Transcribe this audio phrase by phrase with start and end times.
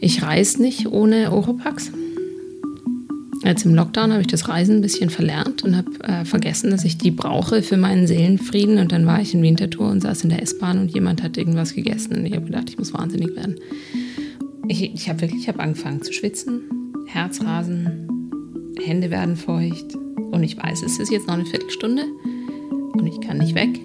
[0.00, 1.90] Ich reise nicht ohne Oropax.
[3.44, 6.84] Jetzt im Lockdown habe ich das Reisen ein bisschen verlernt und habe äh, vergessen, dass
[6.84, 8.78] ich die brauche für meinen Seelenfrieden.
[8.78, 11.74] Und dann war ich in Winterthur und saß in der S-Bahn und jemand hat irgendwas
[11.74, 12.16] gegessen.
[12.16, 13.56] Und ich habe gedacht, ich muss wahnsinnig werden.
[14.68, 16.62] Ich, ich habe wirklich ich hab angefangen zu schwitzen,
[17.06, 19.94] Herzrasen, Hände werden feucht.
[19.94, 22.02] Und ich weiß, es ist jetzt noch eine Viertelstunde
[22.94, 23.80] und ich kann nicht weg.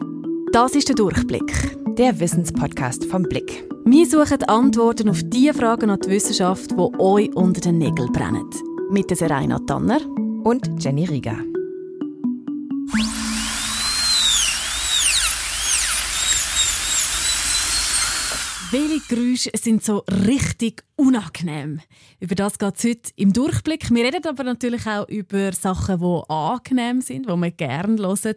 [0.52, 1.54] Das ist der Durchblick,
[1.98, 3.71] der Wissenspodcast vom Blick.
[3.94, 8.50] Wir suchen Antworten auf die Fragen an die Wissenschaft, die euch unter den Nägeln brennen.
[8.90, 10.00] Mit der Serena Tanner
[10.46, 11.38] und Jenny Rieger.
[18.72, 21.82] Welche Geräusche sind so richtig unangenehm?
[22.22, 23.94] Über das geht es heute im Durchblick.
[23.94, 28.36] Wir reden aber natürlich auch über Sachen, die angenehm sind, die wir gerne hören.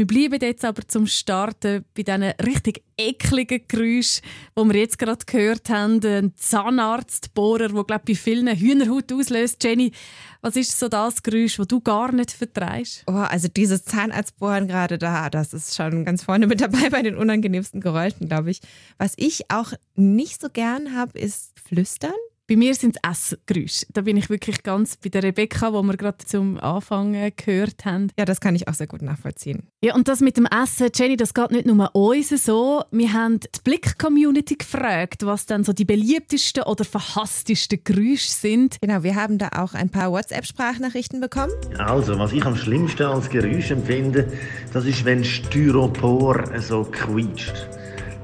[0.00, 4.22] Wir bleiben jetzt aber zum Starten bei diesen richtig ekligen Geräuschen,
[4.56, 6.02] die wir jetzt gerade gehört haben.
[6.02, 9.62] Ein Zahnarztbohrer, der glaube bei vielen Hühnerhaut auslöst.
[9.62, 9.92] Jenny,
[10.40, 13.04] was ist so das Geräusch, das du gar nicht vertreibst?
[13.08, 17.16] Oh, also dieses Zahnarztbohren gerade da, das ist schon ganz vorne mit dabei bei den
[17.16, 18.62] unangenehmsten Geräuschen, glaube ich.
[18.96, 22.14] Was ich auch nicht so gern habe, ist Flüstern.
[22.50, 23.86] Bei mir sind es Essgeräusche.
[23.92, 28.08] Da bin ich wirklich ganz bei der Rebecca, wo wir gerade zum Anfang gehört haben.
[28.18, 29.68] Ja, das kann ich auch sehr gut nachvollziehen.
[29.84, 32.82] Ja, und das mit dem Essen, Jenny, das geht nicht nur uns so.
[32.90, 38.78] Wir haben die Blick-Community gefragt, was dann so die beliebtesten oder verhasstesten Geräusche sind.
[38.80, 41.52] Genau, wir haben da auch ein paar WhatsApp-Sprachnachrichten bekommen.
[41.78, 44.26] Also, was ich am schlimmsten als Geräusch empfinde,
[44.72, 47.68] das ist, wenn Styropor so quietscht.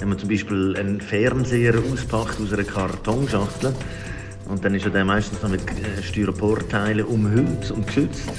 [0.00, 3.72] Wenn man zum Beispiel einen Fernseher auspackt aus einer Kartonschachtel,
[4.48, 8.30] und dann ist er dann meistens noch mit äh, Styroporteilen umhüllt und geschützt.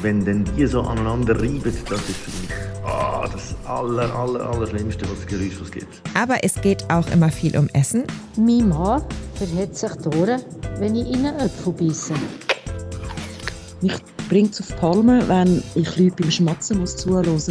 [0.00, 2.50] Wenn dann die so aneinander reiben, das ist für mich
[2.84, 6.00] oh, das aller, aller, aller Schlimmste, was Geräusch was gibt.
[6.14, 8.04] Aber es geht auch immer viel um Essen.
[8.36, 9.02] Mein Mann
[9.34, 10.40] verhält sich durch,
[10.78, 12.14] wenn ich ihnen Äpfel beiße.
[13.80, 13.94] Mich
[14.28, 17.50] bringt es auf die Palme, wenn ich Leute beim Schmatzen muss zuhören muss.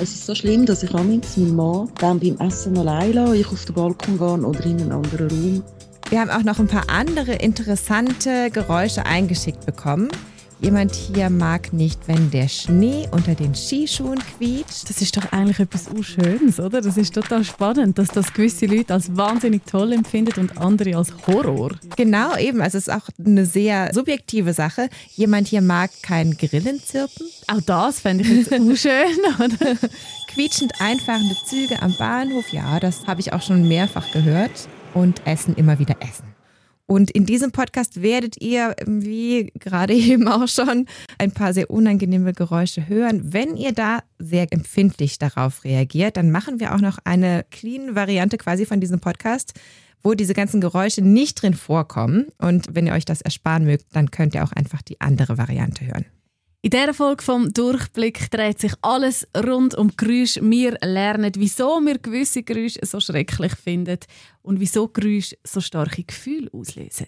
[0.00, 3.46] Es ist so schlimm, dass ich amigs meinen Mann dann beim Essen allein lasse, ich
[3.46, 5.62] auf den Balkon gehe oder in einen anderen Raum.
[6.12, 10.10] Wir haben auch noch ein paar andere interessante Geräusche eingeschickt bekommen.
[10.60, 14.90] Jemand hier mag nicht, wenn der Schnee unter den Skischuhen quietscht.
[14.90, 16.82] Das ist doch eigentlich etwas Schönes, oder?
[16.82, 21.14] Das ist total spannend, dass das gewisse Leute als wahnsinnig toll empfinden und andere als
[21.26, 21.70] Horror.
[21.96, 22.60] Genau, eben.
[22.60, 24.90] Also es ist auch eine sehr subjektive Sache.
[25.14, 27.26] Jemand hier mag kein Grillenzirpen.
[27.46, 29.78] Auch das fände ich jetzt unschön, oder?
[30.28, 35.54] Quietschend einfahrende Züge am Bahnhof, ja, das habe ich auch schon mehrfach gehört und Essen
[35.54, 36.34] immer wieder essen.
[36.86, 40.86] Und in diesem Podcast werdet ihr, wie gerade eben auch schon,
[41.18, 43.32] ein paar sehr unangenehme Geräusche hören.
[43.32, 48.36] Wenn ihr da sehr empfindlich darauf reagiert, dann machen wir auch noch eine clean Variante
[48.36, 49.54] quasi von diesem Podcast,
[50.02, 52.26] wo diese ganzen Geräusche nicht drin vorkommen.
[52.38, 55.86] Und wenn ihr euch das ersparen mögt, dann könnt ihr auch einfach die andere Variante
[55.86, 56.06] hören.
[56.64, 60.48] In dieser Folge vom Durchblick dreht sich alles rund um Geräusche.
[60.48, 63.98] Wir lernen, wieso wir gewisse Geräusche so schrecklich finden
[64.42, 67.06] und wieso Geräusche so starke Gefühle auslösen.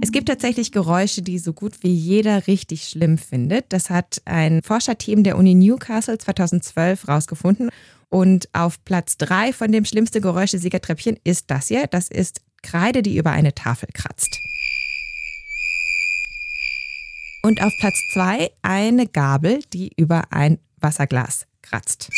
[0.00, 3.72] Es gibt tatsächlich Geräusche, die so gut wie jeder richtig schlimm findet.
[3.72, 7.70] Das hat ein Forscherteam der Uni Newcastle 2012 herausgefunden.
[8.10, 11.88] Und auf Platz drei von dem schlimmsten Geräuschesiegertreppchen ist das hier.
[11.88, 14.38] Das ist Kreide, die über eine Tafel kratzt.
[17.46, 22.10] Und auf Platz zwei eine Gabel, die über ein Wasserglas kratzt.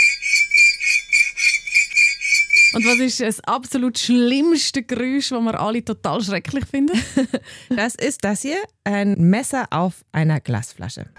[2.72, 6.98] Und was ist das absolut schlimmste Geräusch, das wir alle total schrecklich finden?
[7.68, 11.10] Das ist das hier, ein Messer auf einer Glasflasche.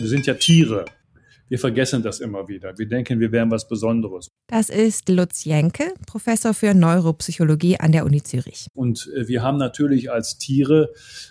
[0.00, 0.84] Wir sind ja Tiere.
[1.48, 2.78] Wir vergessen das immer wieder.
[2.78, 4.28] Wir denken, wir wären was Besonderes.
[4.46, 8.66] Das ist Lutz Jenke, Professor für Neuropsychologie an der Uni Zürich.
[8.74, 10.90] Und äh, wir haben natürlich als Tiere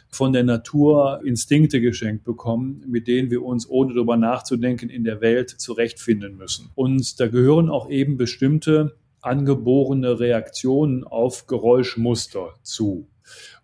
[0.10, 5.22] von der Natur Instinkte geschenkt bekommen, mit denen wir uns, ohne darüber nachzudenken, in der
[5.22, 6.70] Welt zurechtfinden müssen.
[6.76, 13.08] Und da gehören auch eben bestimmte angeborene Reaktionen auf Geräuschmuster zu.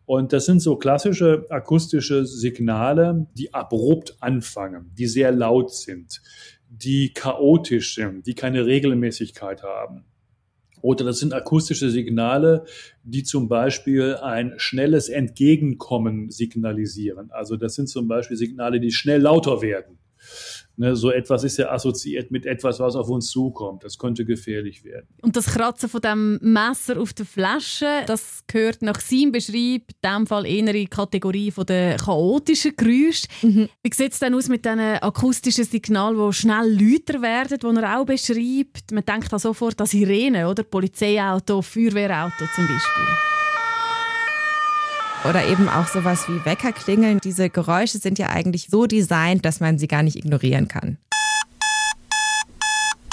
[0.09, 6.23] Und das sind so klassische akustische Signale, die abrupt anfangen, die sehr laut sind,
[6.67, 10.05] die chaotisch sind, die keine Regelmäßigkeit haben.
[10.81, 12.65] Oder das sind akustische Signale,
[13.03, 17.29] die zum Beispiel ein schnelles Entgegenkommen signalisieren.
[17.29, 19.99] Also das sind zum Beispiel Signale, die schnell lauter werden.
[20.79, 23.83] Ne, so etwas ist ja assoziiert mit etwas, was auf uns zukommt.
[23.83, 25.07] Das könnte gefährlich werden.
[25.21, 29.97] Und das Kratzen von dem Messer auf der Flasche, das gehört nach seinem Beschreib, in
[30.01, 33.27] diesem Fall eher in die Kategorie von der chaotischen Geräusche.
[33.41, 33.67] Mhm.
[33.83, 37.99] Wie sieht es denn aus mit diesen akustischen Signalen, die schnell lauter werden, die er
[37.99, 38.93] auch beschreibt?
[38.93, 40.63] Man denkt da sofort an Sirenen, oder?
[40.63, 43.38] Polizeiauto, Feuerwehrauto zum Beispiel.
[45.27, 47.19] Oder eben auch sowas wie Weckerklingeln.
[47.19, 50.97] Diese Geräusche sind ja eigentlich so designt, dass man sie gar nicht ignorieren kann.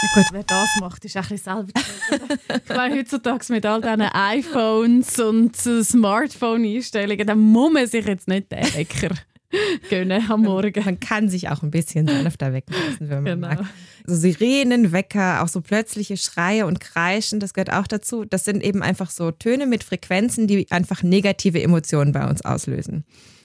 [0.03, 1.73] Ja gut, wer das macht, ist ein bisschen selber
[2.69, 8.53] Ich meine, heutzutage mit all diesen iPhones und Smartphone-Einstellungen, dann muss man sich jetzt nicht
[8.53, 9.17] den Wecker
[9.91, 10.85] gönnen am Morgen.
[10.85, 13.49] Man kann sich auch ein bisschen sanfter wecken lassen, wenn man genau.
[13.49, 13.65] mag.
[14.07, 18.25] So Sirenen, Wecker, auch so plötzliche Schreie und Kreischen, das gehört auch dazu.
[18.25, 23.05] Das sind eben einfach so Töne mit Frequenzen, die einfach negative Emotionen bei uns auslösen.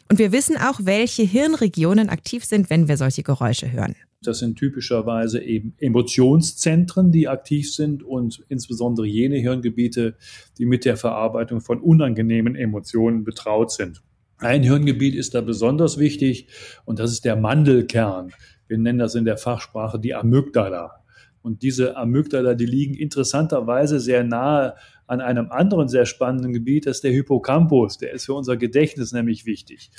[0.10, 3.96] Und wir wissen auch, welche Hirnregionen aktiv sind, wenn wir solche Geräusche hören.
[4.24, 10.16] Das sind typischerweise eben Emotionszentren, die aktiv sind und insbesondere jene Hirngebiete,
[10.58, 14.04] die mit der Verarbeitung von unangenehmen Emotionen betraut sind.
[14.42, 16.48] Ein Hirngebiet ist da besonders wichtig
[16.86, 18.34] und das ist der Mandelkern.
[18.68, 21.04] Wir nennen das in der Fachsprache die Amygdala.
[21.44, 24.74] Und diese Amygdala, die liegen interessanterweise sehr nahe
[25.06, 28.00] an einem anderen sehr spannenden Gebiet, das ist der Hippocampus.
[28.00, 29.92] Der ist für unser Gedächtnis nämlich wichtig.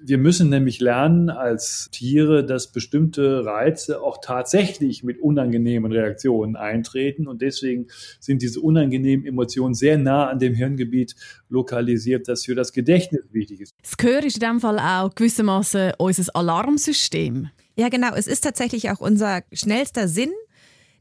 [0.00, 7.26] Wir müssen nämlich lernen als Tiere, dass bestimmte Reize auch tatsächlich mit unangenehmen Reaktionen eintreten.
[7.26, 7.86] Und deswegen
[8.20, 11.16] sind diese unangenehmen Emotionen sehr nah an dem Hirngebiet
[11.48, 13.74] lokalisiert, das für das Gedächtnis wichtig ist.
[13.82, 17.48] Das Gehör ist in diesem Fall auch gewissermaßen unser Alarmsystem.
[17.78, 18.14] Ja, genau.
[18.14, 20.32] Es ist tatsächlich auch unser schnellster Sinn,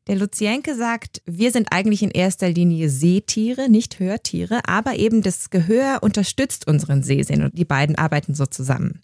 [0.07, 5.49] der Luzienke sagt, wir sind eigentlich in erster Linie Sehtiere, nicht Hörtiere, aber eben das
[5.49, 9.01] Gehör unterstützt unseren Sehsinn und die beiden arbeiten so zusammen.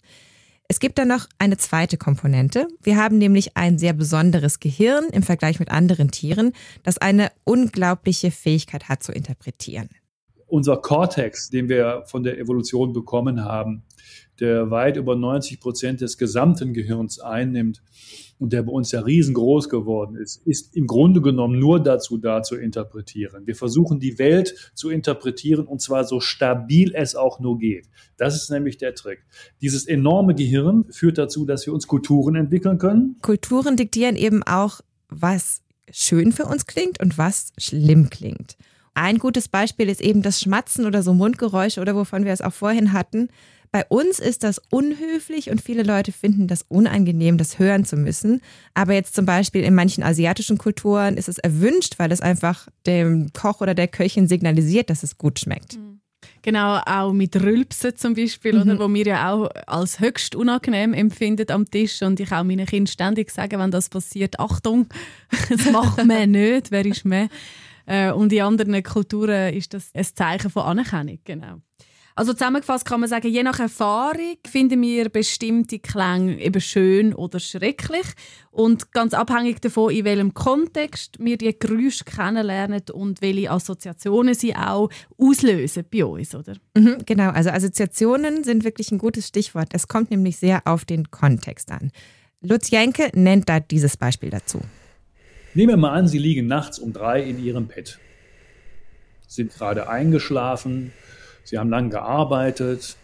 [0.68, 2.68] Es gibt dann noch eine zweite Komponente.
[2.82, 6.52] Wir haben nämlich ein sehr besonderes Gehirn im Vergleich mit anderen Tieren,
[6.82, 9.90] das eine unglaubliche Fähigkeit hat zu interpretieren.
[10.46, 13.82] Unser Cortex, den wir von der Evolution bekommen haben,
[14.42, 17.82] der weit über 90 Prozent des gesamten Gehirns einnimmt,
[18.42, 22.42] und der bei uns ja riesengroß geworden ist, ist im Grunde genommen nur dazu da
[22.42, 23.46] zu interpretieren.
[23.46, 27.88] Wir versuchen die Welt zu interpretieren und zwar so stabil es auch nur geht.
[28.16, 29.24] Das ist nämlich der Trick.
[29.60, 33.16] Dieses enorme Gehirn führt dazu, dass wir uns Kulturen entwickeln können.
[33.22, 38.56] Kulturen diktieren eben auch, was schön für uns klingt und was schlimm klingt.
[38.94, 42.52] Ein gutes Beispiel ist eben das Schmatzen oder so Mundgeräusche oder wovon wir es auch
[42.52, 43.28] vorhin hatten.
[43.72, 48.42] Bei uns ist das unhöflich und viele Leute finden das unangenehm, das hören zu müssen.
[48.74, 53.32] Aber jetzt zum Beispiel in manchen asiatischen Kulturen ist es erwünscht, weil es einfach dem
[53.32, 55.78] Koch oder der Köchin signalisiert, dass es gut schmeckt.
[55.78, 56.00] Mhm.
[56.42, 58.60] Genau, auch mit Rülpsen zum Beispiel, mhm.
[58.60, 62.66] oder, wo wir ja auch als höchst unangenehm empfinden am Tisch und ich auch meinen
[62.66, 64.86] Kindern ständig sage, wenn das passiert, Achtung,
[65.48, 67.30] das macht man nicht, wer ist man?
[67.86, 71.62] Äh, und in anderen Kulturen ist das ein Zeichen von Anerkennung, genau.
[72.14, 77.40] Also zusammengefasst kann man sagen, je nach Erfahrung finden wir bestimmte Klänge eben schön oder
[77.40, 78.06] schrecklich
[78.50, 84.54] und ganz abhängig davon, in welchem Kontext wir die Geräusche kennenlernen und welche Assoziationen sie
[84.54, 86.54] auch auslösen bei uns, oder?
[86.74, 89.68] Mhm, genau, also Assoziationen sind wirklich ein gutes Stichwort.
[89.72, 91.92] Es kommt nämlich sehr auf den Kontext an.
[92.42, 94.60] Lutz Jenke nennt da dieses Beispiel dazu.
[95.54, 97.98] Nehmen wir mal an, Sie liegen nachts um drei in Ihrem Bett,
[99.26, 100.92] sind gerade eingeschlafen,
[101.44, 102.96] Sie haben lang gearbeitet.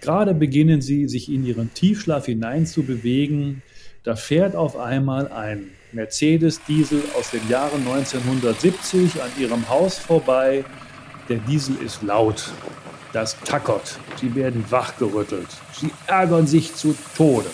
[0.00, 3.62] Gerade beginnen Sie, sich in Ihren Tiefschlaf hineinzubewegen.
[4.02, 10.64] Da fährt auf einmal ein Mercedes-Diesel aus den Jahren 1970 an Ihrem Haus vorbei.
[11.28, 12.50] Der Diesel ist laut.
[13.12, 13.98] Das tackert.
[14.20, 15.46] Sie werden wachgerüttelt.
[15.72, 17.46] Sie ärgern sich zu Tode.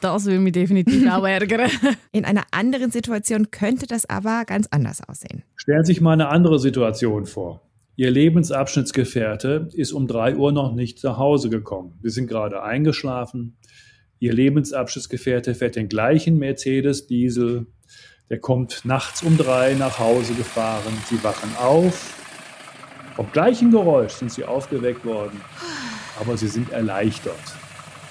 [0.00, 1.70] Das würde mich definitiv auch ärgern.
[2.12, 5.42] In einer anderen Situation könnte das aber ganz anders aussehen.
[5.56, 7.62] Stellen Sie sich mal eine andere Situation vor.
[7.98, 11.98] Ihr Lebensabschnittsgefährte ist um drei Uhr noch nicht nach Hause gekommen.
[12.00, 13.56] Wir sind gerade eingeschlafen.
[14.20, 17.66] Ihr Lebensabschnittsgefährte fährt den gleichen Mercedes-Diesel.
[18.30, 20.96] Der kommt nachts um drei nach Hause gefahren.
[21.10, 22.14] Sie wachen auf.
[23.16, 25.40] Vom gleichen Geräusch sind sie aufgeweckt worden.
[26.20, 27.34] Aber sie sind erleichtert,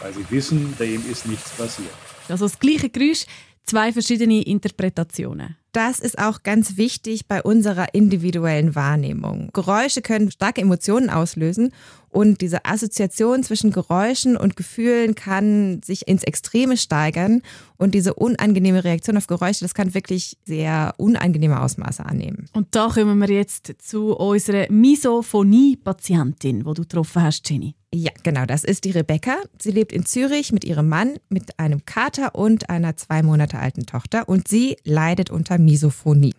[0.02, 1.88] weil sie wissen, dem ist nichts passiert.
[2.28, 3.26] Also das gleiche Geräusch,
[3.68, 9.52] zwei verschiedene Interpretationen das ist auch ganz wichtig bei unserer individuellen Wahrnehmung.
[9.54, 11.72] Geräusche können starke Emotionen auslösen
[12.10, 17.44] und diese Assoziation zwischen Geräuschen und Gefühlen kann sich ins Extreme steigern
[17.78, 22.50] und diese unangenehme Reaktion auf Geräusche, das kann wirklich sehr unangenehme Ausmaße annehmen.
[22.54, 27.76] Und da kommen wir jetzt zu unserer Misophonie-Patientin, die du getroffen hast, Jenny.
[27.94, 29.38] Ja, genau, das ist die Rebecca.
[29.62, 33.86] Sie lebt in Zürich mit ihrem Mann, mit einem Kater und einer zwei Monate alten
[33.86, 36.36] Tochter und sie leidet unter Misophonie.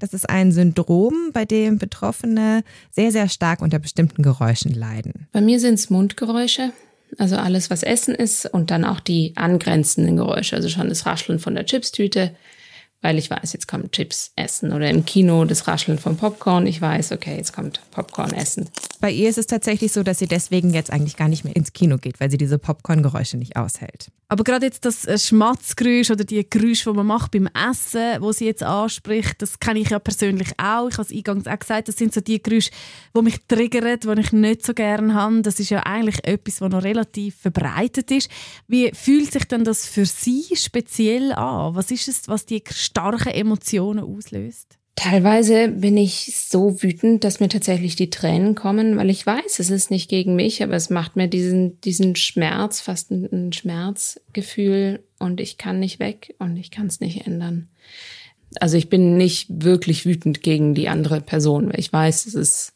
[0.00, 5.28] Das ist ein Syndrom, bei dem Betroffene sehr, sehr stark unter bestimmten Geräuschen leiden.
[5.32, 6.72] Bei mir sind es Mundgeräusche,
[7.16, 11.38] also alles, was Essen ist und dann auch die angrenzenden Geräusche, also schon das Rascheln
[11.38, 12.34] von der Chipstüte,
[13.00, 16.66] weil ich weiß, jetzt kommt Chips essen oder im Kino das Rascheln von Popcorn.
[16.66, 18.68] Ich weiß, okay, jetzt kommt Popcorn essen.
[19.00, 21.72] Bei ihr ist es tatsächlich so, dass sie deswegen jetzt eigentlich gar nicht mehr ins
[21.72, 24.10] Kino geht, weil sie diese Popcorn-Geräusche nicht aushält.
[24.30, 28.32] Aber gerade jetzt das äh, Schmatzgeräusch oder die Geräusche, die man macht beim Essen, wo
[28.32, 30.88] sie jetzt anspricht, das kenne ich ja persönlich auch.
[30.88, 32.70] Ich habe es eingangs auch gesagt, das sind so die Geräusche,
[33.16, 35.40] die mich triggern, die ich nicht so gerne habe.
[35.42, 38.30] Das ist ja eigentlich etwas, was noch relativ verbreitet ist.
[38.66, 41.74] Wie fühlt sich denn das für Sie speziell an?
[41.74, 44.77] Was ist es, was die starken Emotionen auslöst?
[44.98, 49.70] Teilweise bin ich so wütend, dass mir tatsächlich die Tränen kommen, weil ich weiß, es
[49.70, 55.40] ist nicht gegen mich, aber es macht mir diesen, diesen Schmerz, fast ein, Schmerzgefühl und
[55.40, 57.68] ich kann nicht weg und ich kann es nicht ändern.
[58.58, 62.72] Also ich bin nicht wirklich wütend gegen die andere Person, weil ich weiß, es ist,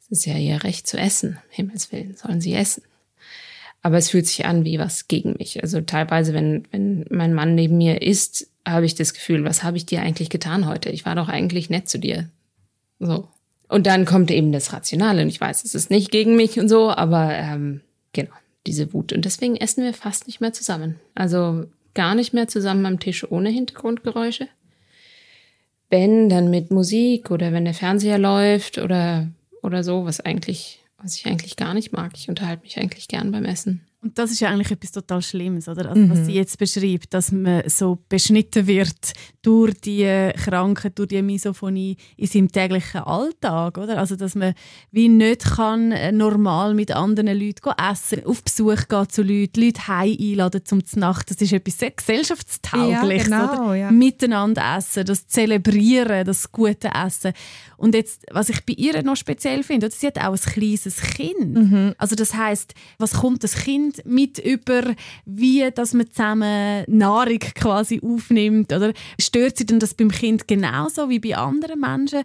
[0.00, 1.38] es ist ja ihr Recht zu essen.
[1.50, 2.82] Himmels Willen, sollen sie essen.
[3.80, 5.62] Aber es fühlt sich an wie was gegen mich.
[5.62, 9.76] Also teilweise, wenn, wenn mein Mann neben mir isst, habe ich das Gefühl, was habe
[9.76, 10.90] ich dir eigentlich getan heute?
[10.90, 12.28] Ich war doch eigentlich nett zu dir.
[12.98, 13.28] So.
[13.68, 16.68] Und dann kommt eben das Rationale und ich weiß, es ist nicht gegen mich und
[16.68, 17.80] so, aber ähm,
[18.12, 18.32] genau,
[18.66, 19.12] diese Wut.
[19.12, 21.00] Und deswegen essen wir fast nicht mehr zusammen.
[21.14, 21.64] Also
[21.94, 24.48] gar nicht mehr zusammen am Tisch ohne Hintergrundgeräusche.
[25.90, 29.28] Wenn, dann mit Musik oder wenn der Fernseher läuft oder,
[29.62, 32.12] oder so, was eigentlich, was ich eigentlich gar nicht mag.
[32.14, 33.86] Ich unterhalte mich eigentlich gern beim Essen.
[34.02, 35.90] Und das ist ja eigentlich etwas total Schlimmes, oder?
[35.90, 36.24] Also, was mhm.
[36.24, 42.26] sie jetzt beschreibt, dass man so beschnitten wird durch die Krankheit, durch die Misophonie in
[42.26, 43.98] seinem täglichen Alltag, oder?
[43.98, 44.54] Also, dass man
[44.90, 49.86] wie nicht kann äh, normal mit anderen Leuten essen, auf Besuch gehen zu Leuten, Leute
[49.86, 51.30] heim einladen zum Nacht.
[51.30, 53.74] Das ist etwas sehr gesellschaftstaugliches, ja, genau, oder?
[53.76, 53.90] Ja.
[53.92, 57.34] Miteinander essen, das Zelebrieren, das gute Essen.
[57.76, 61.54] Und jetzt, was ich bei ihr noch speziell finde, sie hat auch ein kleines Kind.
[61.54, 61.94] Mhm.
[61.98, 64.94] Also das heißt, was kommt das Kind mit über,
[65.24, 71.08] wie dass man zusammen Nahrung quasi aufnimmt, oder stört sie denn das beim Kind genauso
[71.08, 72.22] wie bei anderen Menschen?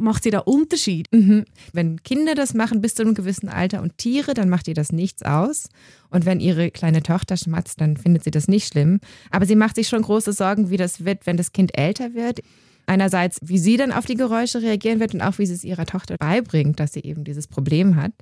[0.00, 1.08] Macht sie da Unterschied?
[1.12, 1.44] Mhm.
[1.72, 4.92] Wenn Kinder das machen bis zu einem gewissen Alter und Tiere, dann macht ihr das
[4.92, 5.68] nichts aus.
[6.08, 9.00] Und wenn ihre kleine Tochter schmatzt, dann findet sie das nicht schlimm.
[9.30, 12.42] Aber sie macht sich schon große Sorgen, wie das wird, wenn das Kind älter wird.
[12.88, 15.84] Einerseits, wie sie dann auf die Geräusche reagieren wird und auch, wie sie es ihrer
[15.84, 18.12] Tochter beibringt, dass sie eben dieses Problem hat.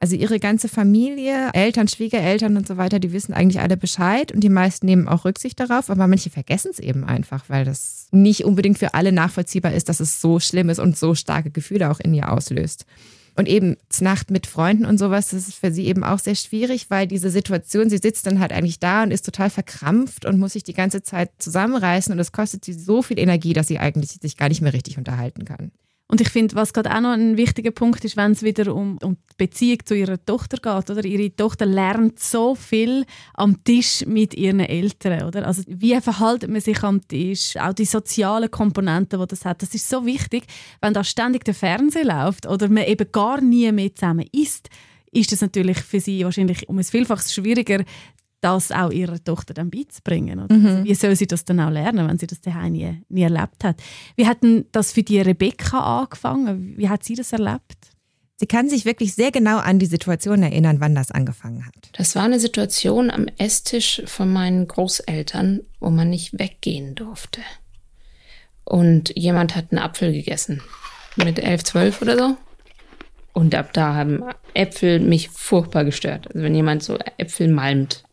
[0.00, 4.40] Also ihre ganze Familie, Eltern, Schwiegereltern und so weiter, die wissen eigentlich alle Bescheid und
[4.40, 8.44] die meisten nehmen auch Rücksicht darauf, aber manche vergessen es eben einfach, weil das nicht
[8.44, 12.00] unbedingt für alle nachvollziehbar ist, dass es so schlimm ist und so starke Gefühle auch
[12.00, 12.86] in ihr auslöst.
[13.36, 16.90] Und eben Nacht mit Freunden und sowas, das ist für sie eben auch sehr schwierig,
[16.90, 20.52] weil diese Situation, sie sitzt dann halt eigentlich da und ist total verkrampft und muss
[20.52, 24.10] sich die ganze Zeit zusammenreißen und es kostet sie so viel Energie, dass sie eigentlich
[24.20, 25.72] sich gar nicht mehr richtig unterhalten kann.
[26.14, 28.98] Und ich finde, was gerade auch noch ein wichtiger Punkt ist, wenn es wieder um,
[29.02, 31.04] um die Beziehung zu ihrer Tochter geht, oder?
[31.04, 35.44] Ihre Tochter lernt so viel am Tisch mit ihren Eltern, oder?
[35.44, 37.56] Also wie verhält man sich am Tisch?
[37.56, 40.44] Auch die sozialen Komponenten, die das hat, das ist so wichtig.
[40.80, 44.68] Wenn da ständig der Fernseher läuft oder man eben gar nie mehr zusammen isst,
[45.10, 47.82] ist das natürlich für sie wahrscheinlich um ein Vielfaches schwieriger,
[48.44, 50.40] das auch ihrer Tochter dann beizubringen.
[50.40, 50.54] Oder?
[50.54, 50.66] Mhm.
[50.66, 53.64] Also wie soll sie das dann auch lernen, wenn sie das daheim nie, nie erlebt
[53.64, 53.82] hat?
[54.16, 56.74] Wie hat denn das für die Rebecca angefangen?
[56.76, 57.94] Wie hat sie das erlebt?
[58.36, 61.74] Sie kann sich wirklich sehr genau an die Situation erinnern, wann das angefangen hat.
[61.92, 67.40] Das war eine Situation am Esstisch von meinen Großeltern, wo man nicht weggehen durfte.
[68.64, 70.62] Und jemand hat einen Apfel gegessen.
[71.16, 72.36] Mit elf, zwölf oder so.
[73.32, 74.22] Und ab da haben
[74.54, 76.28] Äpfel mich furchtbar gestört.
[76.28, 78.03] Also wenn jemand so Äpfel malmt,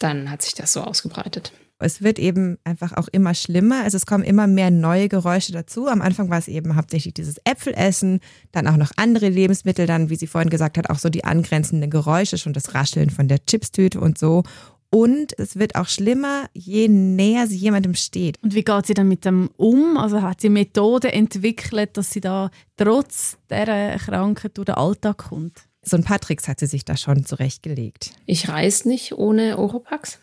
[0.00, 1.52] dann hat sich das so ausgebreitet.
[1.82, 3.84] Es wird eben einfach auch immer schlimmer.
[3.84, 5.88] Also es kommen immer mehr neue Geräusche dazu.
[5.88, 8.20] Am Anfang war es eben hauptsächlich dieses Äpfelessen,
[8.52, 11.90] dann auch noch andere Lebensmittel, dann, wie sie vorhin gesagt hat, auch so die angrenzenden
[11.90, 14.42] Geräusche, schon das Rascheln von der Chipstüte und so.
[14.90, 18.42] Und es wird auch schlimmer, je näher sie jemandem steht.
[18.42, 19.96] Und wie geht sie dann mit dem um?
[19.96, 25.69] Also hat sie Methoden entwickelt, dass sie da trotz dieser Krankheit durch den Alltag kommt?
[25.82, 28.12] So ein paar Tricks hat sie sich da schon zurechtgelegt.
[28.26, 30.18] Ich reise nicht ohne Oropax.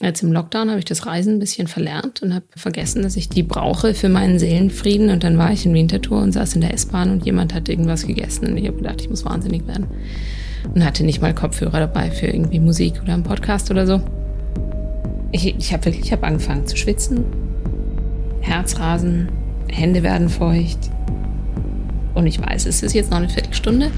[0.00, 3.28] Jetzt im Lockdown habe ich das Reisen ein bisschen verlernt und habe vergessen, dass ich
[3.28, 5.10] die brauche für meinen Seelenfrieden.
[5.10, 8.06] Und dann war ich in Winterthur und saß in der S-Bahn und jemand hat irgendwas
[8.06, 8.48] gegessen.
[8.48, 9.86] Und ich habe gedacht, ich muss wahnsinnig werden.
[10.74, 14.00] Und hatte nicht mal Kopfhörer dabei für irgendwie Musik oder einen Podcast oder so.
[15.30, 17.24] Ich, ich habe wirklich ich hab angefangen zu schwitzen.
[18.40, 19.28] Herzrasen,
[19.68, 20.90] Hände werden feucht.
[22.14, 23.90] Und ich weiß, es ist jetzt noch eine Viertelstunde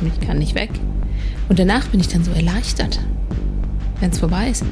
[0.00, 0.70] und ich kann nicht weg.
[1.48, 2.98] Und danach bin ich dann so erleichtert,
[4.00, 4.64] wenn es vorbei ist.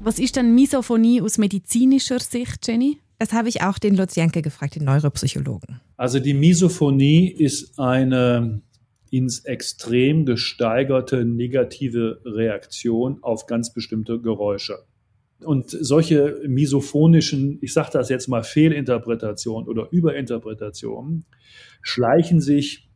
[0.00, 2.98] Was ist denn Misophonie aus medizinischer Sicht, Jenny?
[3.18, 5.80] Das habe ich auch den Lutz Janke gefragt, den Neuropsychologen.
[5.96, 8.62] Also die Misophonie ist eine
[9.10, 14.78] ins Extrem gesteigerte negative Reaktion auf ganz bestimmte Geräusche.
[15.44, 21.24] Und solche misophonischen, ich sage das jetzt mal, Fehlinterpretationen oder Überinterpretationen
[21.80, 22.88] schleichen sich,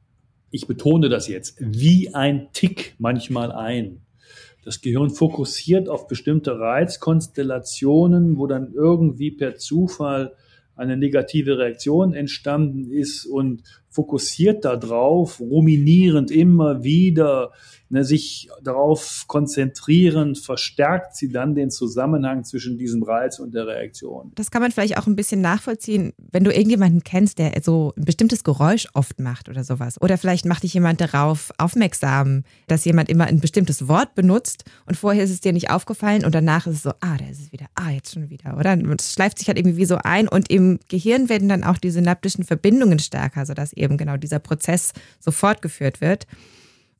[0.50, 4.02] ich betone das jetzt, wie ein Tick manchmal ein.
[4.64, 10.34] Das Gehirn fokussiert auf bestimmte Reizkonstellationen, wo dann irgendwie per Zufall
[10.76, 17.52] eine negative Reaktion entstanden ist und fokussiert darauf, ruminierend immer wieder,
[17.90, 24.32] ne, sich darauf konzentrierend, verstärkt sie dann den Zusammenhang zwischen diesem Reiz und der Reaktion.
[24.34, 28.04] Das kann man vielleicht auch ein bisschen nachvollziehen, wenn du irgendjemanden kennst, der so ein
[28.04, 30.00] bestimmtes Geräusch oft macht oder sowas.
[30.00, 34.96] Oder vielleicht macht dich jemand darauf aufmerksam, dass jemand immer ein bestimmtes Wort benutzt und
[34.96, 37.52] vorher ist es dir nicht aufgefallen und danach ist es so, ah, da ist es
[37.52, 38.72] wieder, ah, jetzt schon wieder, oder?
[38.72, 41.90] Und es schleift sich halt irgendwie so ein und im Gehirn werden dann auch die
[41.90, 46.26] synaptischen Verbindungen stärker, sodass eben genau dieser Prozess so fortgeführt wird.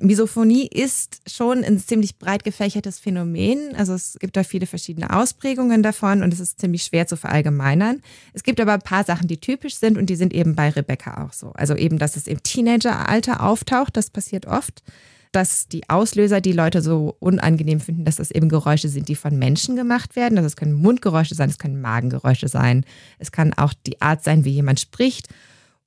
[0.02, 3.74] Misophonie ist schon ein ziemlich breit gefächertes Phänomen.
[3.76, 8.02] Also es gibt da viele verschiedene Ausprägungen davon und es ist ziemlich schwer zu verallgemeinern.
[8.32, 11.24] Es gibt aber ein paar Sachen, die typisch sind und die sind eben bei Rebecca
[11.24, 11.52] auch so.
[11.54, 14.82] Also eben, dass es im Teenageralter auftaucht, das passiert oft.
[15.30, 19.38] Dass die Auslöser, die Leute so unangenehm finden, dass das eben Geräusche sind, die von
[19.38, 20.36] Menschen gemacht werden.
[20.36, 22.84] Also es können Mundgeräusche sein, es können Magengeräusche sein.
[23.18, 25.28] Es kann auch die Art sein, wie jemand spricht.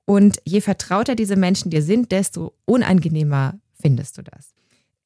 [0.06, 4.54] Und je vertrauter diese Menschen dir sind, desto unangenehmer findest du das.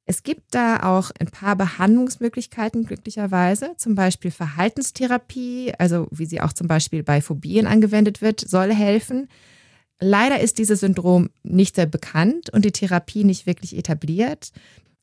[0.04, 3.74] Es gibt da auch ein paar Behandlungsmöglichkeiten, glücklicherweise.
[3.76, 9.28] Zum Beispiel Verhaltenstherapie, also wie sie auch zum Beispiel bei Phobien angewendet wird, soll helfen.
[10.00, 14.52] Leider ist dieses Syndrom nicht sehr bekannt und die Therapie nicht wirklich etabliert.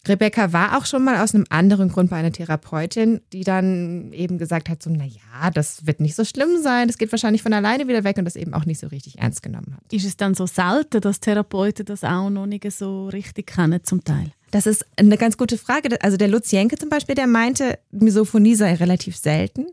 [0.08, 4.38] Rebecca war auch schon mal aus einem anderen Grund bei einer Therapeutin, die dann eben
[4.38, 7.88] gesagt hat, so, naja, das wird nicht so schlimm sein, das geht wahrscheinlich von alleine
[7.88, 9.92] wieder weg und das eben auch nicht so richtig ernst genommen hat.
[9.92, 14.04] Ist es dann so selten, dass Therapeuten das auch noch nicht so richtig kennen zum
[14.04, 14.32] Teil?
[14.52, 16.02] Das ist eine ganz gute Frage.
[16.02, 19.66] Also der Lutz Jenke zum Beispiel, der meinte, Misophonie sei relativ selten.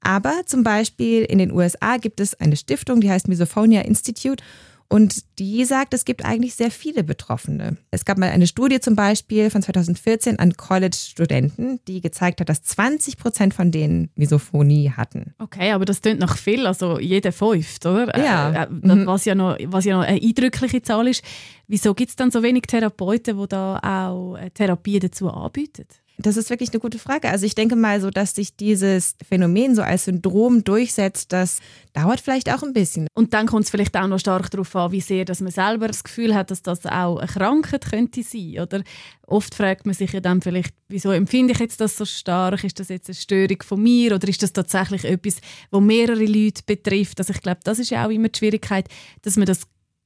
[0.00, 4.42] Aber zum Beispiel in den USA gibt es eine Stiftung, die heißt Misophonia Institute
[4.88, 7.76] und die sagt, es gibt eigentlich sehr viele Betroffene.
[7.90, 12.62] Es gab mal eine Studie zum Beispiel von 2014 an College-Studenten, die gezeigt hat, dass
[12.62, 15.34] 20 Prozent von denen Misophonie hatten.
[15.38, 18.16] Okay, aber das klingt noch viel, also jeder fünft, oder?
[18.18, 18.52] Ja.
[18.52, 19.06] Äh, äh, mhm.
[19.06, 21.24] was, ja noch, was ja noch eine eindrückliche Zahl ist.
[21.66, 25.86] Wieso gibt es dann so wenig Therapeuten, die da auch Therapie dazu anbieten?
[26.18, 27.28] Das ist wirklich eine gute Frage.
[27.28, 31.58] Also ich denke mal so, dass sich dieses Phänomen so als Syndrom durchsetzt, das
[31.92, 33.08] dauert vielleicht auch ein bisschen.
[33.14, 35.88] Und dann kommt es vielleicht auch noch stark darauf an, wie sehr dass man selber
[35.88, 38.60] das Gefühl hat, dass das auch eine Krankheit könnte sein.
[38.60, 38.84] Oder
[39.26, 42.62] oft fragt man sich ja dann vielleicht, wieso empfinde ich jetzt das so stark?
[42.62, 45.38] Ist das jetzt eine Störung von mir oder ist das tatsächlich etwas,
[45.72, 47.18] wo mehrere Leute betrifft?
[47.18, 48.88] Also ich glaube, das ist ja auch immer die Schwierigkeit,
[49.22, 49.62] dass man das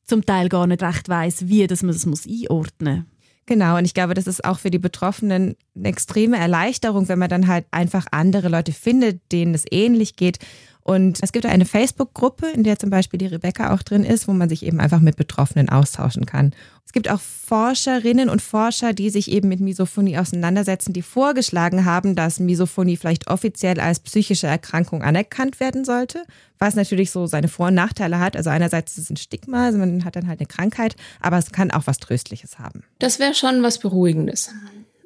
[0.06, 3.17] zum Teil gar nicht recht weiß, wie dass man das muss einordnen muss.
[3.48, 7.30] Genau, und ich glaube, das ist auch für die Betroffenen eine extreme Erleichterung, wenn man
[7.30, 10.38] dann halt einfach andere Leute findet, denen es ähnlich geht
[10.88, 14.32] und es gibt eine Facebook-Gruppe, in der zum Beispiel die Rebecca auch drin ist, wo
[14.32, 16.54] man sich eben einfach mit Betroffenen austauschen kann.
[16.86, 22.14] Es gibt auch Forscherinnen und Forscher, die sich eben mit Misophonie auseinandersetzen, die vorgeschlagen haben,
[22.14, 26.24] dass Misophonie vielleicht offiziell als psychische Erkrankung anerkannt werden sollte,
[26.58, 28.34] was natürlich so seine Vor- und Nachteile hat.
[28.34, 31.52] Also einerseits ist es ein Stigma, also man hat dann halt eine Krankheit, aber es
[31.52, 32.82] kann auch was Tröstliches haben.
[32.98, 34.54] Das wäre schon was Beruhigendes.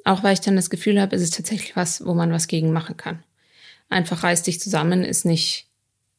[0.04, 2.72] Auch weil ich dann das Gefühl habe, es ist tatsächlich was, wo man was gegen
[2.72, 3.24] machen kann.
[3.88, 5.71] Einfach reiß dich zusammen ist nicht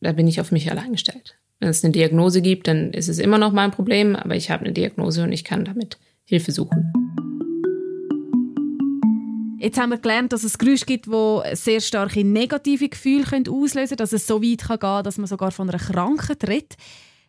[0.04, 1.38] da bin ich auf mich allein gestellt.
[1.60, 4.66] Wenn es eine Diagnose gibt, dann ist es immer noch mein Problem, aber ich habe
[4.66, 6.92] eine Diagnose und ich kann damit Hilfe suchen.
[9.60, 13.98] Jetzt haben wir gelernt, dass es Geräusche gibt, die sehr starke negative Gefühle auslösen können,
[13.98, 16.76] dass es so weit kann gehen dass man sogar von einer Krankheit redet.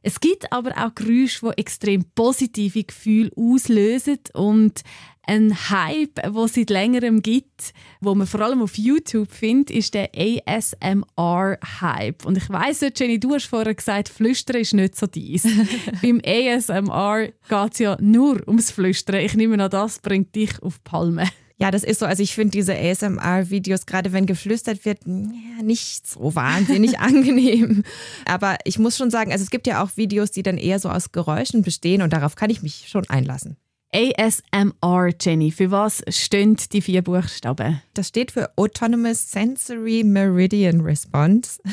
[0.07, 4.83] Es gibt aber auch Geräusche, die extrem positive Gefühle auslösen und
[5.27, 9.95] ein Hype, wo es seit längerem gibt, wo man vor allem auf YouTube findet, ist
[9.95, 12.27] der ASMR-Hype.
[12.27, 15.49] Und ich weiss Jenny, du hast vorher gesagt, Flüstern ist nicht so dies.
[16.03, 19.17] Beim ASMR geht es ja nur ums Flüstern.
[19.17, 21.31] Ich nehme an, das bringt dich auf Palme.
[21.57, 22.07] Ja, das ist so.
[22.07, 27.85] Also ich finde diese ASMR-Videos, gerade wenn geflüstert wird, nicht so wahnsinnig angenehm.
[28.25, 30.89] Aber ich muss schon sagen, also es gibt ja auch Videos, die dann eher so
[30.89, 33.57] aus Geräuschen bestehen und darauf kann ich mich schon einlassen.
[33.95, 35.53] ASMR, Jenny.
[35.53, 37.81] Für was stehen die vier Buchstaben?
[37.95, 41.61] Das steht für Autonomous Sensory Meridian Response.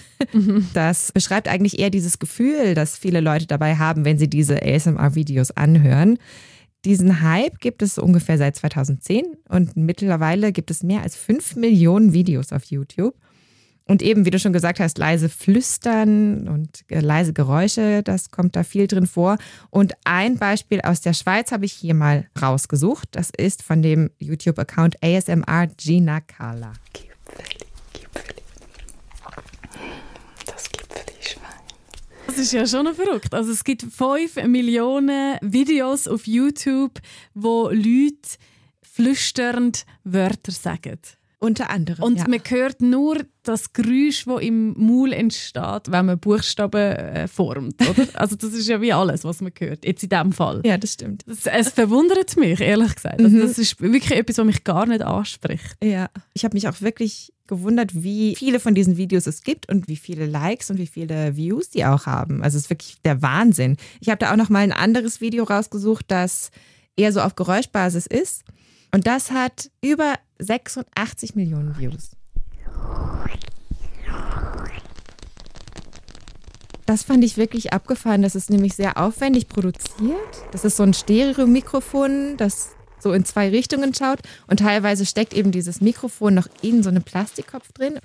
[0.73, 5.51] Das beschreibt eigentlich eher dieses Gefühl, das viele Leute dabei haben, wenn sie diese ASMR-Videos
[5.51, 6.19] anhören.
[6.83, 12.13] Diesen Hype gibt es ungefähr seit 2010 und mittlerweile gibt es mehr als 5 Millionen
[12.13, 13.15] Videos auf YouTube.
[13.85, 18.55] Und eben, wie du schon gesagt hast, leise Flüstern und äh, leise Geräusche, das kommt
[18.55, 19.37] da viel drin vor.
[19.69, 23.09] Und ein Beispiel aus der Schweiz habe ich hier mal rausgesucht.
[23.11, 26.73] Das ist von dem YouTube-Account ASMR Gina Kala.
[26.93, 28.41] Gipfeli, Gipfeli.
[30.45, 31.41] Das Gipfeli-Schwein.
[32.27, 33.33] Das ist ja schon verrückt.
[33.33, 36.99] Also es gibt 5 Millionen Videos auf YouTube,
[37.33, 38.37] wo Leute
[38.81, 40.99] flüsternd Wörter sagen.
[41.43, 42.03] Unter anderem.
[42.03, 42.27] Und ja.
[42.27, 47.81] man hört nur das Geräusch, das im Maul entsteht, wenn man Buchstaben äh, formt.
[47.81, 48.07] Oder?
[48.13, 49.83] also das ist ja wie alles, was man hört.
[49.83, 50.61] Jetzt in diesem Fall.
[50.63, 51.23] Ja, das stimmt.
[51.25, 53.19] Das, es verwundert mich, ehrlich gesagt.
[53.19, 53.41] Also mhm.
[53.41, 55.77] das ist wirklich etwas, was mich gar nicht anspricht.
[55.83, 59.87] Ja, ich habe mich auch wirklich gewundert, wie viele von diesen Videos es gibt und
[59.87, 62.43] wie viele Likes und wie viele Views die auch haben.
[62.43, 63.77] Also es ist wirklich der Wahnsinn.
[63.99, 66.51] Ich habe da auch noch mal ein anderes Video rausgesucht, das
[66.95, 68.43] eher so auf Geräuschbasis ist.
[68.93, 72.11] Und das hat über 86 Millionen Views.
[76.85, 78.21] Das fand ich wirklich abgefahren.
[78.21, 80.17] Das ist nämlich sehr aufwendig produziert.
[80.51, 84.19] Das ist so ein Stereo-Mikrofon, das so in zwei Richtungen schaut.
[84.47, 87.99] Und teilweise steckt eben dieses Mikrofon noch in so einem Plastikkopf drin.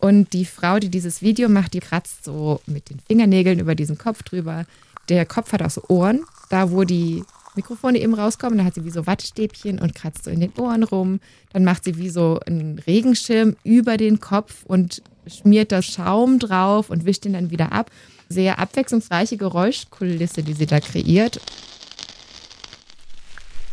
[0.00, 3.98] Und die Frau, die dieses Video macht, die kratzt so mit den Fingernägeln über diesen
[3.98, 4.66] Kopf drüber.
[5.08, 7.24] Der Kopf hat auch so Ohren, da wo die
[7.58, 8.58] Mikrofone eben rauskommen.
[8.58, 11.20] Dann hat sie wie so Wattstäbchen und kratzt so in den Ohren rum.
[11.52, 16.88] Dann macht sie wie so einen Regenschirm über den Kopf und schmiert da Schaum drauf
[16.90, 17.90] und wischt ihn dann wieder ab.
[18.28, 21.40] Sehr abwechslungsreiche Geräuschkulisse, die sie da kreiert.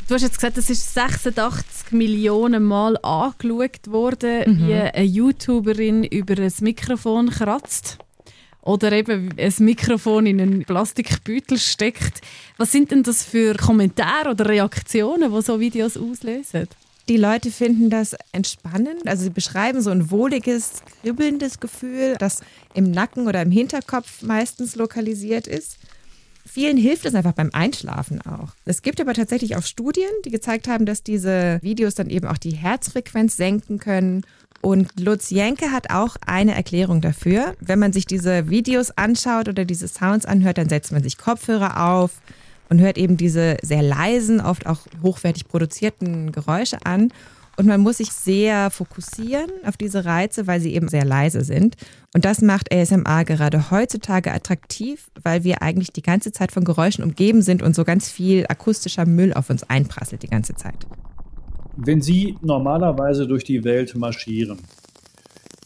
[0.07, 4.67] Du hast jetzt gesagt, das ist 86 Millionen Mal angeschaut worden, mhm.
[4.67, 8.04] wie eine YouTuberin über ein Mikrofon kratzt
[8.65, 12.21] oder eben ein Mikrofon in einen Plastikbeutel steckt.
[12.58, 16.67] Was sind denn das für Kommentare oder Reaktionen, die so Videos auslösen?
[17.08, 19.08] Die Leute finden das entspannend.
[19.08, 22.41] Also sie beschreiben so ein wohliges, kribbelndes Gefühl, das
[22.73, 25.78] im Nacken oder im Hinterkopf meistens lokalisiert ist.
[26.47, 28.49] Vielen hilft es einfach beim Einschlafen auch.
[28.65, 32.38] Es gibt aber tatsächlich auch Studien, die gezeigt haben, dass diese Videos dann eben auch
[32.38, 34.25] die Herzfrequenz senken können
[34.65, 37.54] und Lutz Jenke hat auch eine Erklärung dafür.
[37.60, 41.88] Wenn man sich diese Videos anschaut oder diese Sounds anhört, dann setzt man sich Kopfhörer
[41.88, 42.19] auf
[42.69, 47.13] und hört eben diese sehr leisen, oft auch hochwertig produzierten Geräusche an.
[47.58, 51.75] Und man muss sich sehr fokussieren auf diese Reize, weil sie eben sehr leise sind.
[52.15, 57.04] Und das macht ASMR gerade heutzutage attraktiv, weil wir eigentlich die ganze Zeit von Geräuschen
[57.04, 60.88] umgeben sind und so ganz viel akustischer Müll auf uns einprasselt die ganze Zeit.
[61.77, 64.59] Wenn Sie normalerweise durch die Welt marschieren,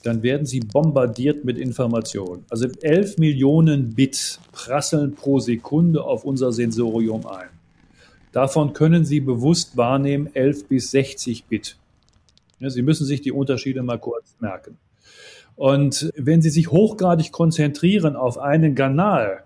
[0.02, 2.46] dann werden Sie bombardiert mit Informationen.
[2.50, 7.50] Also 11 Millionen Bit prasseln pro Sekunde auf unser Sensorium ein.
[8.32, 11.78] Davon können Sie bewusst wahrnehmen 11 bis 60 Bit.
[12.60, 14.78] Ja, Sie müssen sich die Unterschiede mal kurz merken.
[15.56, 19.44] Und wenn Sie sich hochgradig konzentrieren auf einen Kanal,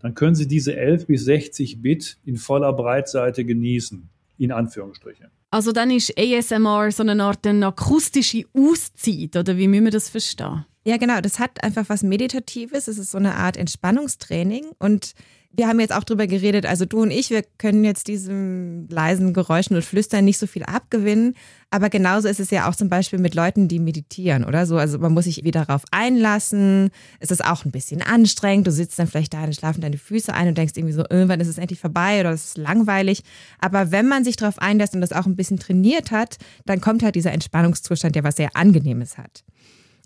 [0.00, 5.28] dann können Sie diese 11 bis 60 Bit in voller Breitseite genießen, in Anführungsstrichen.
[5.52, 10.08] Also dann ist ASMR so eine Art eine akustische Auszeit, oder wie müssen wir das
[10.08, 10.64] verstehen?
[10.84, 11.20] Ja, genau.
[11.20, 12.88] Das hat einfach was Meditatives.
[12.88, 14.64] Es ist so eine Art Entspannungstraining.
[14.78, 15.12] Und
[15.54, 19.34] wir haben jetzt auch drüber geredet, also du und ich, wir können jetzt diesem leisen
[19.34, 21.34] Geräuschen und Flüstern nicht so viel abgewinnen.
[21.70, 24.76] Aber genauso ist es ja auch zum Beispiel mit Leuten, die meditieren oder so.
[24.76, 26.90] Also man muss sich wieder darauf einlassen.
[27.20, 28.66] Es ist auch ein bisschen anstrengend.
[28.66, 31.40] Du sitzt dann vielleicht da, dann schlafen deine Füße ein und denkst irgendwie so, irgendwann
[31.40, 33.22] ist es endlich vorbei oder es ist langweilig.
[33.58, 37.02] Aber wenn man sich darauf einlässt und das auch ein bisschen trainiert hat, dann kommt
[37.02, 39.44] halt dieser Entspannungszustand, der was sehr Angenehmes hat.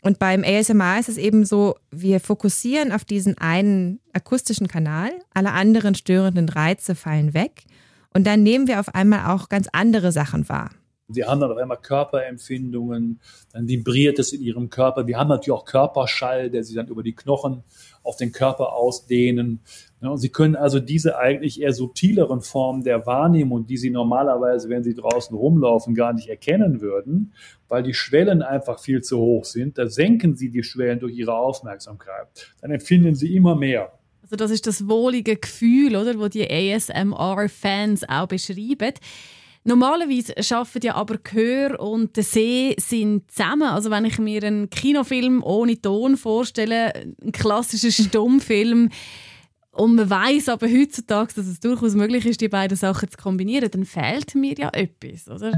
[0.06, 5.50] Und beim ASMR ist es eben so, wir fokussieren auf diesen einen akustischen Kanal, alle
[5.50, 7.64] anderen störenden Reize fallen weg
[8.14, 10.70] und dann nehmen wir auf einmal auch ganz andere Sachen wahr.
[11.08, 13.20] Sie haben dann auf einmal Körperempfindungen,
[13.52, 15.08] dann vibriert es in ihrem Körper.
[15.08, 17.64] Wir haben natürlich auch Körperschall, der sie dann über die Knochen
[18.04, 19.58] auf den Körper ausdehnen.
[20.14, 24.94] Sie können also diese eigentlich eher subtileren Formen der Wahrnehmung, die Sie normalerweise, wenn Sie
[24.94, 27.32] draußen rumlaufen, gar nicht erkennen würden,
[27.68, 29.78] weil die Schwellen einfach viel zu hoch sind.
[29.78, 32.28] Da senken Sie die Schwellen durch Ihre Aufmerksamkeit.
[32.60, 33.92] Dann empfinden Sie immer mehr.
[34.22, 38.94] Also das ist das wohlige Gefühl, oder, wo die ASMR-Fans auch beschreiben.
[39.66, 43.64] Normalerweise arbeiten ja aber Gehör und der See sind zusammen.
[43.68, 48.90] Also wenn ich mir einen Kinofilm ohne Ton vorstelle, einen klassischen Stummfilm,
[49.76, 53.70] und man weiß aber heutzutage, dass es durchaus möglich ist, die beiden Sachen zu kombinieren,
[53.70, 55.52] dann fehlt mir ja etwas, oder?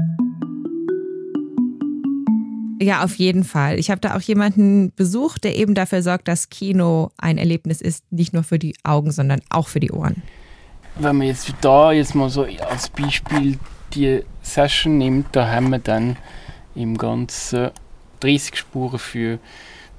[2.81, 3.77] Ja, auf jeden Fall.
[3.77, 8.09] Ich habe da auch jemanden besucht, der eben dafür sorgt, dass Kino ein Erlebnis ist,
[8.09, 10.23] nicht nur für die Augen, sondern auch für die Ohren.
[10.95, 13.57] Wenn man jetzt da jetzt mal so als Beispiel
[13.93, 16.15] die Session nimmt, da haben wir dann
[16.75, 17.71] im Ganzen
[18.21, 19.39] 30 Spuren für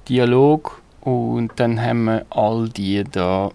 [0.09, 3.51] Dialog und dann haben wir all die da,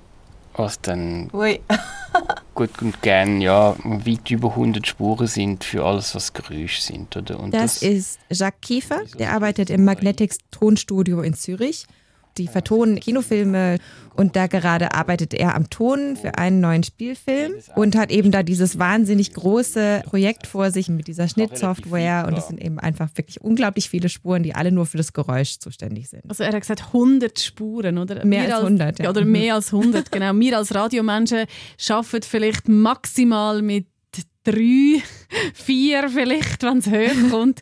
[0.58, 1.60] was dann Ui.
[2.56, 7.16] gut und gern ja weit über 100 Spuren sind für alles, was Geräusche sind.
[7.16, 7.40] Oder?
[7.40, 11.86] Und Das ist Jacques Kiefer, der arbeitet im Magnetics Tonstudio in Zürich.
[12.38, 13.78] Die vertonen Kinofilme
[14.16, 18.44] und da gerade arbeitet er am Ton für einen neuen Spielfilm und hat eben da
[18.44, 23.42] dieses wahnsinnig große Projekt vor sich mit dieser Schnittsoftware und es sind eben einfach wirklich
[23.42, 26.24] unglaublich viele Spuren, die alle nur für das Geräusch zuständig sind.
[26.28, 28.26] Also er hat gesagt 100 Spuren, oder?
[28.26, 29.10] Mehr als 100, ja.
[29.10, 30.34] Oder mehr als 100, genau.
[30.34, 31.46] Wir als Radiomenschen
[31.90, 33.88] arbeiten vielleicht maximal mit
[34.44, 35.02] drei,
[35.54, 37.62] vier vielleicht, wenn es hochkommt.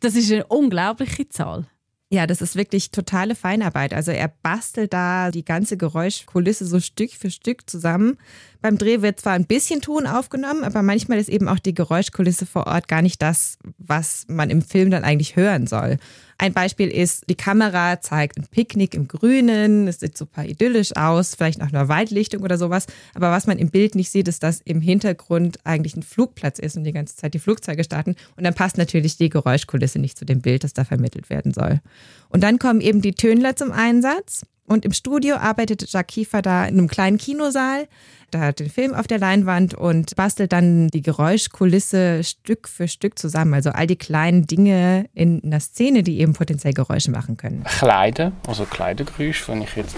[0.00, 1.66] Das ist eine unglaubliche Zahl.
[2.10, 3.92] Ja, das ist wirklich totale Feinarbeit.
[3.92, 8.16] Also er bastelt da die ganze Geräuschkulisse so Stück für Stück zusammen.
[8.60, 12.44] Beim Dreh wird zwar ein bisschen Ton aufgenommen, aber manchmal ist eben auch die Geräuschkulisse
[12.44, 15.98] vor Ort gar nicht das, was man im Film dann eigentlich hören soll.
[16.38, 21.34] Ein Beispiel ist, die Kamera zeigt ein Picknick im Grünen, es sieht super idyllisch aus,
[21.36, 22.86] vielleicht nach einer Waldlichtung oder sowas.
[23.14, 26.76] Aber was man im Bild nicht sieht, ist, dass im Hintergrund eigentlich ein Flugplatz ist
[26.76, 28.16] und die ganze Zeit die Flugzeuge starten.
[28.36, 31.80] Und dann passt natürlich die Geräuschkulisse nicht zu dem Bild, das da vermittelt werden soll.
[32.28, 34.42] Und dann kommen eben die Tönler zum Einsatz.
[34.68, 37.88] Und im Studio arbeitet Jacques Kiefer da in einem kleinen Kinosaal.
[38.30, 43.18] Da hat den Film auf der Leinwand und bastelt dann die Geräuschkulisse Stück für Stück
[43.18, 43.54] zusammen.
[43.54, 47.64] Also all die kleinen Dinge in einer Szene, die eben potenziell Geräusche machen können.
[47.64, 49.96] Kleider, also Kleidergeräusche, wenn ich jetzt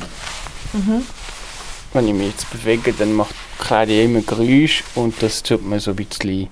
[1.92, 5.90] wenn ich mich jetzt bewege, dann macht Kleider immer Geräusche und das tut man so
[5.90, 6.48] ein bisschen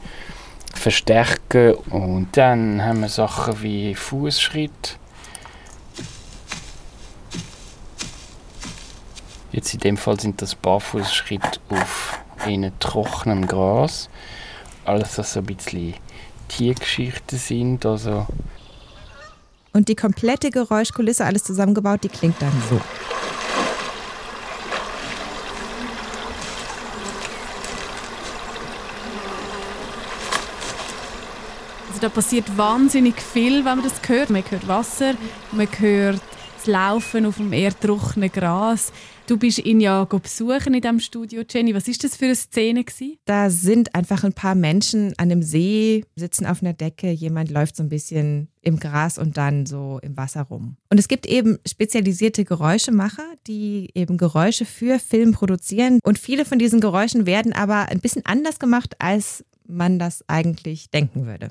[0.74, 4.98] verstärken und dann haben wir Sachen wie Fußschritt.
[9.50, 14.08] Jetzt in dem Fall sind das Barfußschritt auf in trockenem Gras.
[14.84, 15.94] Alles, was so ein bisschen
[16.48, 18.26] Tiergeschichten sind, also
[19.72, 22.80] Und die komplette Geräuschkulisse, alles zusammengebaut, die klingt dann so.
[31.88, 34.30] Also da passiert wahnsinnig viel, wenn man das hört.
[34.30, 35.14] Man hört Wasser,
[35.52, 36.20] man hört
[36.68, 38.92] Laufen auf dem erdtrockenen Gras.
[39.26, 41.74] Du bist ihn ja besuchen in diesem Studio, Jenny.
[41.74, 42.84] Was ist das für eine Szene?
[42.84, 43.16] Gewesen?
[43.24, 47.76] Da sind einfach ein paar Menschen an einem See, sitzen auf einer Decke, jemand läuft
[47.76, 50.76] so ein bisschen im Gras und dann so im Wasser rum.
[50.90, 56.00] Und es gibt eben spezialisierte Geräuschemacher, die eben Geräusche für Film produzieren.
[56.04, 60.90] Und viele von diesen Geräuschen werden aber ein bisschen anders gemacht, als man das eigentlich
[60.90, 61.50] denken würde.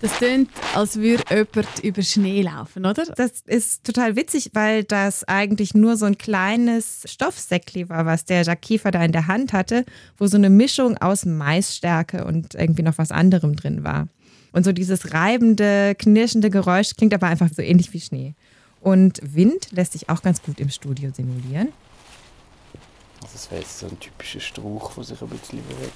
[0.00, 3.04] Das klingt, als würde jemand über Schnee laufen, oder?
[3.04, 8.42] Das ist total witzig, weil das eigentlich nur so ein kleines Stoffsäckli war, was der
[8.42, 9.84] Jacques Kiefer da in der Hand hatte,
[10.16, 14.08] wo so eine Mischung aus Maisstärke und irgendwie noch was anderem drin war.
[14.52, 18.34] Und so dieses reibende, knirschende Geräusch klingt aber einfach so ähnlich wie Schnee.
[18.80, 21.68] Und Wind lässt sich auch ganz gut im Studio simulieren.
[23.22, 25.92] Also das wäre jetzt so ein typischer Strauch, der sich ein bisschen bewegt.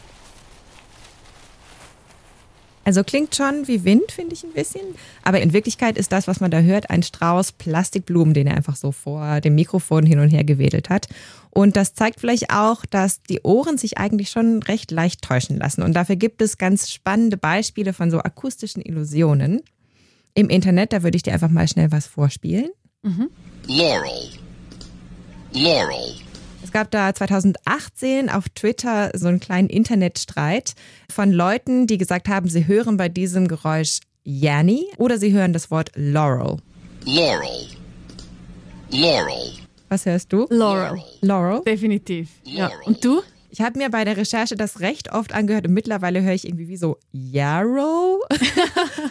[2.84, 4.82] Also klingt schon wie Wind, finde ich ein bisschen.
[5.22, 8.76] Aber in Wirklichkeit ist das, was man da hört, ein Strauß Plastikblumen, den er einfach
[8.76, 11.08] so vor dem Mikrofon hin und her gewedelt hat.
[11.50, 15.82] Und das zeigt vielleicht auch, dass die Ohren sich eigentlich schon recht leicht täuschen lassen.
[15.82, 19.62] Und dafür gibt es ganz spannende Beispiele von so akustischen Illusionen.
[20.34, 22.70] Im Internet, da würde ich dir einfach mal schnell was vorspielen.
[23.68, 24.28] Laurel.
[25.52, 26.23] Laurel.
[26.74, 30.74] Es gab da 2018 auf Twitter so einen kleinen Internetstreit
[31.08, 35.70] von Leuten, die gesagt haben, sie hören bei diesem Geräusch Yanni oder sie hören das
[35.70, 36.56] Wort Laurel.
[37.04, 37.68] Laurel.
[38.90, 39.52] Laurel.
[39.88, 40.48] Was hörst du?
[40.50, 41.00] Laurel.
[41.20, 41.62] Laurel.
[41.64, 42.30] Definitiv.
[42.42, 42.72] Ja.
[42.86, 43.22] Und du?
[43.54, 46.66] Ich habe mir bei der Recherche das recht oft angehört und mittlerweile höre ich irgendwie
[46.66, 48.20] wie so Yarrow.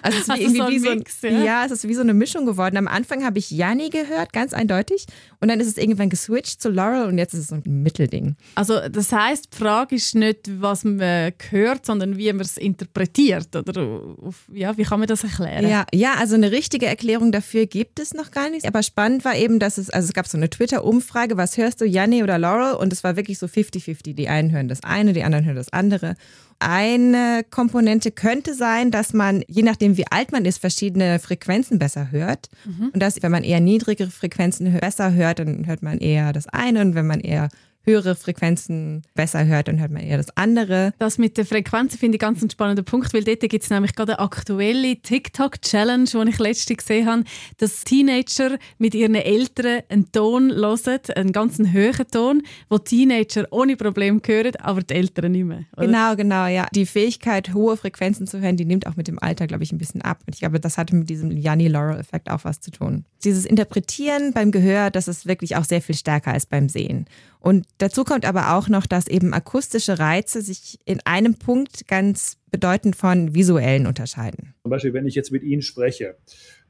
[0.01, 1.29] Also es ist wie irgendwie so wie so ein, Mix, ja?
[1.29, 2.75] ja, es ist wie so eine Mischung geworden.
[2.75, 5.05] Am Anfang habe ich Yanni gehört, ganz eindeutig,
[5.39, 8.35] und dann ist es irgendwann geswitcht zu Laurel und jetzt ist es so ein Mittelding.
[8.55, 13.55] Also das heißt, die Frage ist nicht, was man hört, sondern wie man es interpretiert.
[13.55, 15.69] Oder auf, ja, wie kann man das erklären?
[15.69, 18.67] Ja, ja, also eine richtige Erklärung dafür gibt es noch gar nicht.
[18.67, 21.85] Aber spannend war eben, dass es, also es gab so eine Twitter-Umfrage, was hörst du,
[21.85, 22.75] Yanni oder Laurel?
[22.75, 24.15] Und es war wirklich so 50-50.
[24.15, 26.15] Die einen hören das eine, die anderen hören das andere.
[26.59, 32.11] Eine Komponente könnte sein, dass man, je nachdem wie alt man ist, verschiedene Frequenzen besser
[32.11, 32.49] hört.
[32.93, 36.81] Und dass, wenn man eher niedrigere Frequenzen besser hört, dann hört man eher das eine.
[36.81, 37.49] Und wenn man eher
[37.83, 40.93] höhere Frequenzen besser hört, dann hört man eher das andere.
[40.99, 43.93] Das mit den Frequenzen finde ich ganz einen spannenden Punkt, weil dort gibt es nämlich
[43.95, 47.23] gerade eine aktuelle TikTok-Challenge, die ich letztens gesehen habe,
[47.57, 53.75] dass Teenager mit ihren Eltern einen Ton hören, einen ganz hohen Ton, wo Teenager ohne
[53.75, 55.65] Problem hören, aber die Eltern nicht mehr.
[55.75, 55.85] oder?
[55.85, 56.67] Genau, genau, ja.
[56.73, 59.77] Die Fähigkeit, hohe Frequenzen zu hören, die nimmt auch mit dem Alter, glaube ich, ein
[59.77, 60.19] bisschen ab.
[60.25, 63.05] Und ich glaube, das hatte mit diesem Yanni-Laurel-Effekt auch was zu tun.
[63.23, 67.05] Dieses Interpretieren beim Gehör, das ist wirklich auch sehr viel stärker als beim Sehen.
[67.43, 72.37] Und dazu kommt aber auch noch, dass eben akustische Reize sich in einem Punkt ganz
[72.51, 74.53] bedeutend von visuellen unterscheiden.
[74.61, 76.15] Zum Beispiel, wenn ich jetzt mit Ihnen spreche,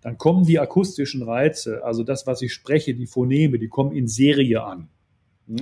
[0.01, 4.07] dann kommen die akustischen Reize, also das, was ich spreche, die Phoneme, die kommen in
[4.07, 4.89] Serie an.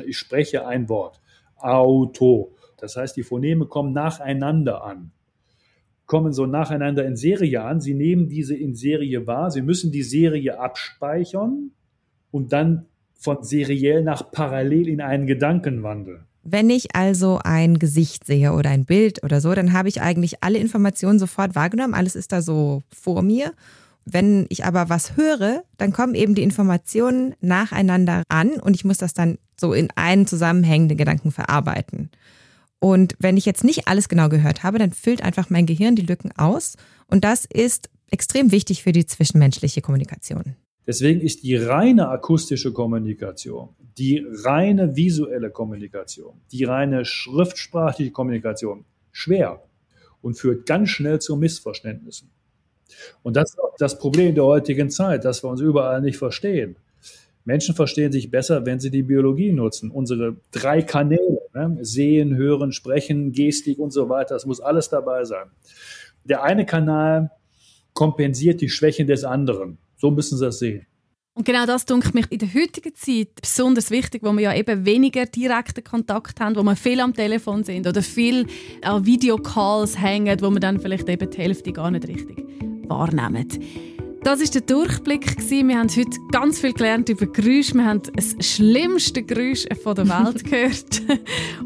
[0.05, 1.19] Ich spreche ein Wort.
[1.57, 2.55] Auto.
[2.77, 5.11] Das heißt, die Phoneme kommen nacheinander an.
[6.05, 7.81] Kommen so nacheinander in Serie an.
[7.81, 9.51] Sie nehmen diese in Serie wahr.
[9.51, 11.71] Sie müssen die Serie abspeichern
[12.31, 12.85] und dann
[13.21, 16.25] von seriell nach parallel in einen Gedanken wandeln.
[16.43, 20.43] Wenn ich also ein Gesicht sehe oder ein Bild oder so, dann habe ich eigentlich
[20.43, 21.93] alle Informationen sofort wahrgenommen.
[21.93, 23.53] Alles ist da so vor mir.
[24.05, 28.97] Wenn ich aber was höre, dann kommen eben die Informationen nacheinander an und ich muss
[28.97, 32.09] das dann so in einen zusammenhängenden Gedanken verarbeiten.
[32.79, 36.01] Und wenn ich jetzt nicht alles genau gehört habe, dann füllt einfach mein Gehirn die
[36.01, 36.75] Lücken aus.
[37.05, 40.55] Und das ist extrem wichtig für die zwischenmenschliche Kommunikation.
[40.87, 49.63] Deswegen ist die reine akustische Kommunikation, die reine visuelle Kommunikation, die reine schriftsprachliche Kommunikation schwer
[50.21, 52.29] und führt ganz schnell zu Missverständnissen.
[53.23, 56.75] Und das ist auch das Problem der heutigen Zeit, dass wir uns überall nicht verstehen.
[57.43, 59.89] Menschen verstehen sich besser, wenn sie die Biologie nutzen.
[59.89, 61.77] Unsere drei Kanäle, ne?
[61.81, 65.49] sehen, hören, sprechen, Gestik und so weiter, das muss alles dabei sein.
[66.23, 67.31] Der eine Kanal
[67.93, 69.79] kompensiert die Schwächen des anderen.
[70.01, 70.87] So müssen Sie das sehen.
[71.33, 74.83] Und genau das denke mich in der heutigen Zeit besonders wichtig, wo wir ja eben
[74.83, 78.47] weniger direkten Kontakt haben, wo wir viel am Telefon sind oder viel
[78.81, 82.43] an Videocalls hängen, wo wir dann vielleicht eben die Hälfte gar nicht richtig
[82.87, 83.47] wahrnehmen.
[84.23, 85.37] Das ist der Durchblick.
[85.49, 87.75] Wir haben heute ganz viel gelernt über Geräusche.
[87.75, 91.01] Wir haben das schlimmste Geräusch von der Welt gehört.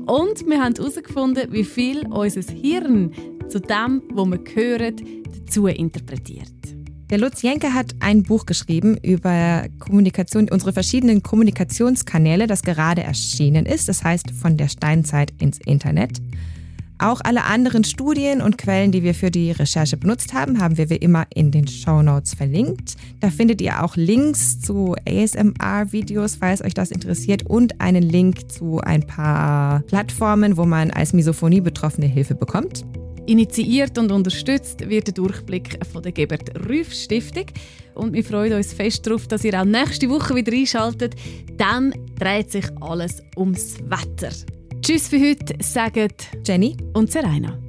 [0.05, 3.11] Und wir haben herausgefunden, wie viel unser Hirn
[3.47, 6.74] zu dem, was wir hören, dazu interpretiert.
[7.11, 13.67] Der Lutz Jenke hat ein Buch geschrieben über Kommunikation, unsere verschiedenen Kommunikationskanäle, das gerade erschienen
[13.67, 13.87] ist.
[13.87, 16.19] Das heißt von der Steinzeit ins Internet.
[16.97, 20.89] Auch alle anderen Studien und Quellen, die wir für die Recherche benutzt haben, haben wir
[20.89, 22.95] wie immer in den Show Notes verlinkt.
[23.19, 28.79] Da findet ihr auch Links zu ASMR-Videos, falls euch das interessiert, und einen Link zu
[28.79, 32.83] ein paar Plattformen, wo man als Misophonie-Betroffene Hilfe bekommt.
[33.27, 37.45] Initiiert und unterstützt wird der Durchblick von der Gebert Rüff Stiftung.
[37.95, 41.15] Und wir freuen uns fest darauf, dass ihr auch nächste Woche wieder einschaltet.
[41.57, 44.31] Dann dreht sich alles ums Wetter.
[44.81, 46.09] Tschüss für heute, sagen
[46.45, 47.64] Jenny und Serena.